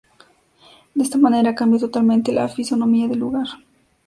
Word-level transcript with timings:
De 0.95 1.03
esta 1.03 1.19
manera 1.19 1.53
cambia 1.53 1.79
totalmente 1.79 2.31
la 2.31 2.47
fisonomía 2.49 3.07
del 3.07 3.19
lugar. 3.19 3.45